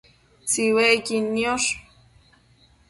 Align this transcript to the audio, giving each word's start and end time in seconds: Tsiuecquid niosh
Tsiuecquid 0.49 1.25
niosh 1.35 1.69